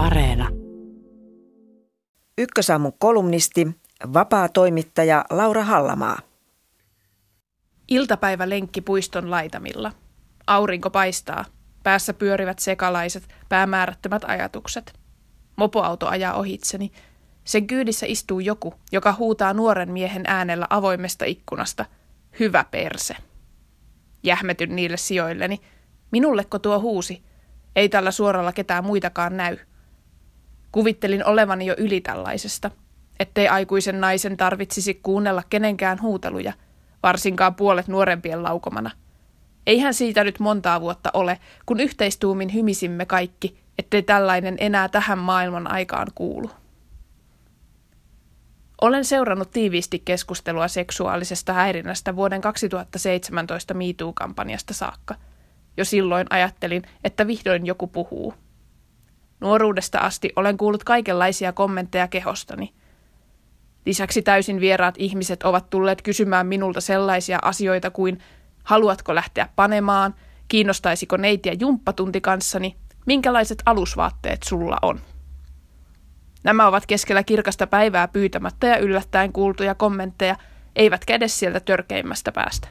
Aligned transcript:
Areena. 0.00 0.48
Ykkösaamun 2.38 2.92
kolumnisti, 2.98 3.68
vapaa 4.12 4.48
toimittaja 4.48 5.24
Laura 5.30 5.64
Hallamaa. 5.64 6.18
Iltapäivälenkki 7.88 8.80
puiston 8.80 9.30
laitamilla. 9.30 9.92
Aurinko 10.46 10.90
paistaa. 10.90 11.44
Päässä 11.82 12.14
pyörivät 12.14 12.58
sekalaiset, 12.58 13.28
päämäärättömät 13.48 14.22
ajatukset. 14.26 14.98
Mopoauto 15.56 16.06
ajaa 16.06 16.34
ohitseni. 16.34 16.92
Sen 17.44 17.66
kyydissä 17.66 18.06
istuu 18.08 18.40
joku, 18.40 18.74
joka 18.92 19.14
huutaa 19.18 19.54
nuoren 19.54 19.92
miehen 19.92 20.24
äänellä 20.26 20.66
avoimesta 20.70 21.24
ikkunasta. 21.24 21.84
Hyvä 22.40 22.64
perse. 22.70 23.16
Jähmetyn 24.22 24.76
niille 24.76 24.96
sijoilleni. 24.96 25.60
Minulleko 26.10 26.58
tuo 26.58 26.80
huusi? 26.80 27.22
Ei 27.76 27.88
tällä 27.88 28.10
suoralla 28.10 28.52
ketään 28.52 28.84
muitakaan 28.84 29.36
näy. 29.36 29.56
Kuvittelin 30.72 31.24
olevani 31.24 31.66
jo 31.66 31.74
yli 31.78 32.00
tällaisesta, 32.00 32.70
ettei 33.20 33.48
aikuisen 33.48 34.00
naisen 34.00 34.36
tarvitsisi 34.36 34.94
kuunnella 34.94 35.42
kenenkään 35.50 36.02
huuteluja, 36.02 36.52
varsinkaan 37.02 37.54
puolet 37.54 37.88
nuorempien 37.88 38.42
laukomana. 38.42 38.90
Eihän 39.66 39.94
siitä 39.94 40.24
nyt 40.24 40.40
montaa 40.40 40.80
vuotta 40.80 41.10
ole, 41.14 41.38
kun 41.66 41.80
yhteistuumin 41.80 42.54
hymisimme 42.54 43.06
kaikki, 43.06 43.60
ettei 43.78 44.02
tällainen 44.02 44.56
enää 44.58 44.88
tähän 44.88 45.18
maailman 45.18 45.72
aikaan 45.72 46.06
kuulu. 46.14 46.50
Olen 48.80 49.04
seurannut 49.04 49.50
tiiviisti 49.50 50.02
keskustelua 50.04 50.68
seksuaalisesta 50.68 51.52
häirinnästä 51.52 52.16
vuoden 52.16 52.40
2017 52.40 53.74
MeToo-kampanjasta 53.74 54.74
saakka. 54.74 55.14
Jo 55.76 55.84
silloin 55.84 56.26
ajattelin, 56.30 56.82
että 57.04 57.26
vihdoin 57.26 57.66
joku 57.66 57.86
puhuu. 57.86 58.34
Nuoruudesta 59.40 59.98
asti 59.98 60.32
olen 60.36 60.56
kuullut 60.56 60.84
kaikenlaisia 60.84 61.52
kommentteja 61.52 62.08
kehostani. 62.08 62.72
Lisäksi 63.86 64.22
täysin 64.22 64.60
vieraat 64.60 64.94
ihmiset 64.98 65.42
ovat 65.42 65.70
tulleet 65.70 66.02
kysymään 66.02 66.46
minulta 66.46 66.80
sellaisia 66.80 67.38
asioita 67.42 67.90
kuin 67.90 68.18
haluatko 68.64 69.14
lähteä 69.14 69.48
panemaan, 69.56 70.14
kiinnostaisiko 70.48 71.16
neitiä 71.16 71.52
jumppatunti 71.60 72.20
kanssani, 72.20 72.76
minkälaiset 73.06 73.62
alusvaatteet 73.66 74.42
sulla 74.42 74.76
on. 74.82 75.00
Nämä 76.44 76.66
ovat 76.68 76.86
keskellä 76.86 77.22
kirkasta 77.22 77.66
päivää 77.66 78.08
pyytämättä 78.08 78.66
ja 78.66 78.78
yllättäen 78.78 79.32
kuultuja 79.32 79.74
kommentteja, 79.74 80.36
eivätkä 80.76 81.14
edes 81.14 81.38
sieltä 81.38 81.60
törkeimmästä 81.60 82.32
päästä. 82.32 82.68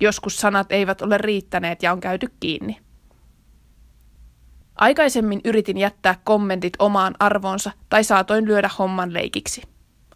Joskus 0.00 0.36
sanat 0.36 0.72
eivät 0.72 1.02
ole 1.02 1.18
riittäneet 1.18 1.82
ja 1.82 1.92
on 1.92 2.00
käyty 2.00 2.32
kiinni. 2.40 2.81
Aikaisemmin 4.74 5.40
yritin 5.44 5.78
jättää 5.78 6.14
kommentit 6.24 6.72
omaan 6.78 7.14
arvoonsa 7.18 7.70
tai 7.88 8.04
saatoin 8.04 8.44
lyödä 8.44 8.70
homman 8.78 9.14
leikiksi. 9.14 9.62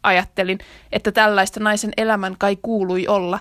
Ajattelin, 0.03 0.59
että 0.93 1.13
tällaista 1.13 1.61
naisen 1.61 1.93
elämän 1.97 2.37
kai 2.39 2.57
kuului 2.63 3.07
olla. 3.07 3.39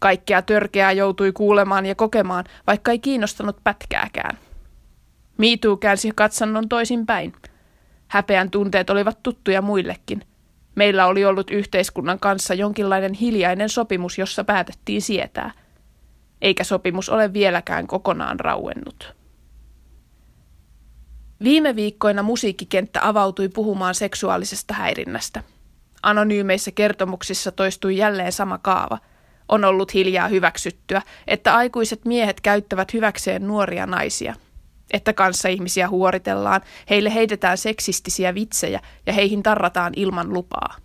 Kaikkea 0.00 0.42
törkeää 0.42 0.92
joutui 0.92 1.32
kuulemaan 1.32 1.86
ja 1.86 1.94
kokemaan, 1.94 2.44
vaikka 2.66 2.90
ei 2.90 2.98
kiinnostanut 2.98 3.56
pätkääkään. 3.64 4.38
Miituu 5.38 5.76
käänsi 5.76 6.12
katsannon 6.14 6.68
toisin 6.68 7.06
päin. 7.06 7.32
Häpeän 8.08 8.50
tunteet 8.50 8.90
olivat 8.90 9.22
tuttuja 9.22 9.62
muillekin. 9.62 10.20
Meillä 10.74 11.06
oli 11.06 11.24
ollut 11.24 11.50
yhteiskunnan 11.50 12.18
kanssa 12.18 12.54
jonkinlainen 12.54 13.14
hiljainen 13.14 13.68
sopimus, 13.68 14.18
jossa 14.18 14.44
päätettiin 14.44 15.02
sietää. 15.02 15.50
Eikä 16.42 16.64
sopimus 16.64 17.08
ole 17.08 17.32
vieläkään 17.32 17.86
kokonaan 17.86 18.40
rauennut. 18.40 19.17
Viime 21.42 21.76
viikkoina 21.76 22.22
musiikkikenttä 22.22 23.08
avautui 23.08 23.48
puhumaan 23.48 23.94
seksuaalisesta 23.94 24.74
häirinnästä. 24.74 25.42
Anonyymeissä 26.02 26.70
kertomuksissa 26.70 27.52
toistui 27.52 27.96
jälleen 27.96 28.32
sama 28.32 28.58
kaava. 28.58 28.98
On 29.48 29.64
ollut 29.64 29.94
hiljaa 29.94 30.28
hyväksyttyä, 30.28 31.02
että 31.26 31.56
aikuiset 31.56 32.04
miehet 32.04 32.40
käyttävät 32.40 32.92
hyväkseen 32.92 33.46
nuoria 33.46 33.86
naisia. 33.86 34.34
Että 34.92 35.12
kanssa 35.12 35.48
ihmisiä 35.48 35.88
huoritellaan, 35.88 36.60
heille 36.90 37.14
heitetään 37.14 37.58
seksistisiä 37.58 38.34
vitsejä 38.34 38.80
ja 39.06 39.12
heihin 39.12 39.42
tarrataan 39.42 39.92
ilman 39.96 40.32
lupaa. 40.32 40.76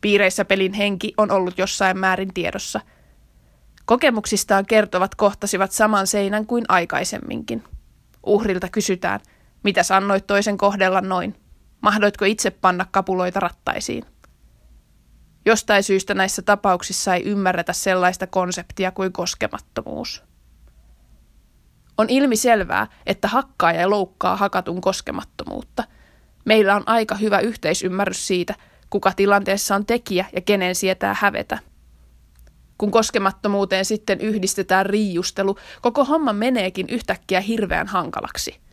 Piireissä 0.00 0.44
pelin 0.44 0.72
henki 0.72 1.14
on 1.16 1.30
ollut 1.30 1.58
jossain 1.58 1.98
määrin 1.98 2.34
tiedossa. 2.34 2.80
Kokemuksistaan 3.84 4.66
kertovat 4.66 5.14
kohtasivat 5.14 5.72
saman 5.72 6.06
seinän 6.06 6.46
kuin 6.46 6.64
aikaisemminkin. 6.68 7.64
Uhrilta 8.26 8.68
kysytään– 8.68 9.20
mitä 9.64 9.82
sanoit 9.82 10.26
toisen 10.26 10.58
kohdella 10.58 11.00
noin? 11.00 11.34
Mahdoitko 11.80 12.24
itse 12.24 12.50
panna 12.50 12.86
kapuloita 12.90 13.40
rattaisiin? 13.40 14.04
Jostain 15.46 15.82
syystä 15.82 16.14
näissä 16.14 16.42
tapauksissa 16.42 17.14
ei 17.14 17.22
ymmärretä 17.22 17.72
sellaista 17.72 18.26
konseptia 18.26 18.90
kuin 18.90 19.12
koskemattomuus. 19.12 20.24
On 21.98 22.10
ilmi 22.10 22.36
selvää, 22.36 22.86
että 23.06 23.28
hakkaaja 23.28 23.90
loukkaa 23.90 24.36
hakatun 24.36 24.80
koskemattomuutta. 24.80 25.84
Meillä 26.44 26.76
on 26.76 26.82
aika 26.86 27.14
hyvä 27.14 27.38
yhteisymmärrys 27.38 28.26
siitä, 28.26 28.54
kuka 28.90 29.12
tilanteessa 29.12 29.74
on 29.74 29.86
tekijä 29.86 30.26
ja 30.32 30.40
kenen 30.40 30.74
sietää 30.74 31.16
hävetä. 31.20 31.58
Kun 32.78 32.90
koskemattomuuteen 32.90 33.84
sitten 33.84 34.20
yhdistetään 34.20 34.86
riijustelu, 34.86 35.58
koko 35.82 36.04
homma 36.04 36.32
meneekin 36.32 36.86
yhtäkkiä 36.90 37.40
hirveän 37.40 37.86
hankalaksi– 37.86 38.60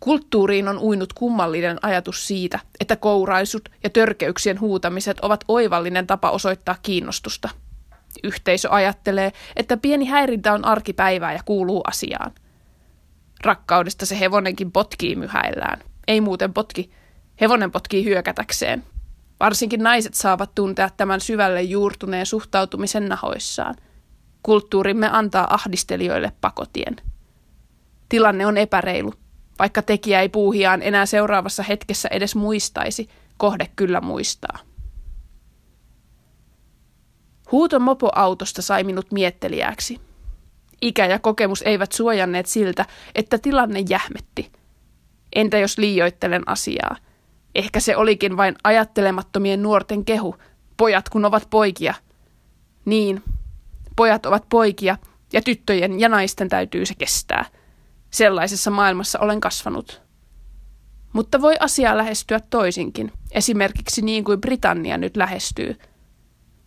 Kulttuuriin 0.00 0.68
on 0.68 0.78
uinut 0.78 1.12
kummallinen 1.12 1.78
ajatus 1.82 2.26
siitä, 2.26 2.58
että 2.80 2.96
kouraisut 2.96 3.68
ja 3.84 3.90
törkeyksien 3.90 4.60
huutamiset 4.60 5.20
ovat 5.20 5.44
oivallinen 5.48 6.06
tapa 6.06 6.30
osoittaa 6.30 6.76
kiinnostusta. 6.82 7.48
Yhteisö 8.24 8.70
ajattelee, 8.70 9.32
että 9.56 9.76
pieni 9.76 10.04
häirintä 10.04 10.52
on 10.52 10.64
arkipäivää 10.64 11.32
ja 11.32 11.40
kuuluu 11.44 11.82
asiaan. 11.86 12.32
Rakkaudesta 13.44 14.06
se 14.06 14.20
hevonenkin 14.20 14.72
potkii 14.72 15.16
myhäillään. 15.16 15.80
Ei 16.08 16.20
muuten 16.20 16.54
potki. 16.54 16.90
Hevonen 17.40 17.70
potkii 17.70 18.04
hyökätäkseen. 18.04 18.84
Varsinkin 19.40 19.82
naiset 19.82 20.14
saavat 20.14 20.54
tuntea 20.54 20.90
tämän 20.96 21.20
syvälle 21.20 21.62
juurtuneen 21.62 22.26
suhtautumisen 22.26 23.08
nahoissaan. 23.08 23.74
Kulttuurimme 24.42 25.08
antaa 25.12 25.54
ahdistelijoille 25.54 26.32
pakotien. 26.40 26.96
Tilanne 28.08 28.46
on 28.46 28.58
epäreilu 28.58 29.12
vaikka 29.58 29.82
tekijä 29.82 30.20
ei 30.20 30.28
puuhiaan 30.28 30.82
enää 30.82 31.06
seuraavassa 31.06 31.62
hetkessä 31.62 32.08
edes 32.12 32.34
muistaisi, 32.34 33.08
kohde 33.36 33.66
kyllä 33.76 34.00
muistaa. 34.00 34.58
Huuto 37.52 37.80
mopoautosta 37.80 38.62
sai 38.62 38.84
minut 38.84 39.12
miettelijäksi. 39.12 40.00
Ikä 40.82 41.06
ja 41.06 41.18
kokemus 41.18 41.62
eivät 41.62 41.92
suojanneet 41.92 42.46
siltä, 42.46 42.84
että 43.14 43.38
tilanne 43.38 43.84
jähmetti. 43.88 44.52
Entä 45.32 45.58
jos 45.58 45.78
liioittelen 45.78 46.42
asiaa? 46.46 46.96
Ehkä 47.54 47.80
se 47.80 47.96
olikin 47.96 48.36
vain 48.36 48.56
ajattelemattomien 48.64 49.62
nuorten 49.62 50.04
kehu, 50.04 50.36
pojat 50.76 51.08
kun 51.08 51.24
ovat 51.24 51.46
poikia. 51.50 51.94
Niin, 52.84 53.22
pojat 53.96 54.26
ovat 54.26 54.44
poikia 54.48 54.96
ja 55.32 55.42
tyttöjen 55.42 56.00
ja 56.00 56.08
naisten 56.08 56.48
täytyy 56.48 56.86
se 56.86 56.94
kestää– 56.94 57.44
Sellaisessa 58.10 58.70
maailmassa 58.70 59.18
olen 59.18 59.40
kasvanut. 59.40 60.02
Mutta 61.12 61.40
voi 61.40 61.56
asiaa 61.60 61.96
lähestyä 61.96 62.40
toisinkin, 62.40 63.12
esimerkiksi 63.32 64.02
niin 64.02 64.24
kuin 64.24 64.40
Britannia 64.40 64.98
nyt 64.98 65.16
lähestyy. 65.16 65.76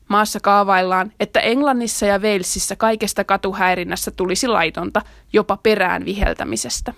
Maassa 0.09 0.39
kaavaillaan, 0.39 1.11
että 1.19 1.39
Englannissa 1.39 2.05
ja 2.05 2.19
Walesissa 2.19 2.75
kaikesta 2.75 3.23
katuhäirinnässä 3.23 4.11
tulisi 4.11 4.47
laitonta, 4.47 5.01
jopa 5.33 5.57
perään 5.57 6.05
viheltämisestä. 6.05 6.93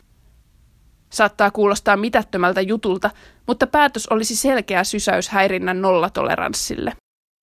Saattaa 1.09 1.51
kuulostaa 1.51 1.97
mitättömältä 1.97 2.61
jutulta, 2.61 3.09
mutta 3.47 3.67
päätös 3.67 4.07
olisi 4.07 4.35
selkeä 4.35 4.83
sysäys 4.83 5.29
häirinnän 5.29 5.81
nollatoleranssille. 5.81 6.93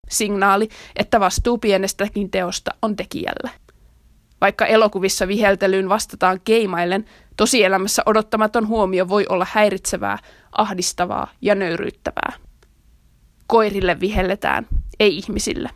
Signaali, 0.08 0.68
että 0.96 1.20
vastuu 1.20 1.58
pienestäkin 1.58 2.30
teosta 2.30 2.70
on 2.82 2.96
tekijällä. 2.96 3.50
Vaikka 4.40 4.66
elokuvissa 4.66 5.28
viheltelyyn 5.28 5.88
vastataan 5.88 6.40
keimaillen, 6.44 7.04
tosielämässä 7.36 8.02
odottamaton 8.06 8.68
huomio 8.68 9.08
voi 9.08 9.26
olla 9.28 9.46
häiritsevää, 9.50 10.18
ahdistavaa 10.52 11.30
ja 11.40 11.54
nöyryyttävää. 11.54 12.32
Koirille 13.46 14.00
vihelletään, 14.00 14.66
ei 15.00 15.16
ihmisille. 15.16 15.70